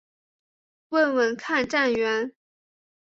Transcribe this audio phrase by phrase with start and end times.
[0.89, 2.33] 问问看站员